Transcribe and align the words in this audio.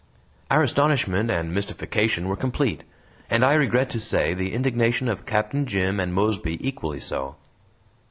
Our 0.49 0.63
astonishment 0.63 1.29
and 1.29 1.53
mystification 1.53 2.27
were 2.27 2.35
complete; 2.35 2.85
and 3.29 3.45
I 3.45 3.53
regret 3.53 3.91
to 3.91 3.99
say, 3.99 4.33
the 4.33 4.51
indignation 4.51 5.07
of 5.07 5.27
Captain 5.27 5.67
Jim 5.67 5.99
and 5.99 6.11
Mosby 6.11 6.57
equally 6.67 6.99
so. 6.99 7.35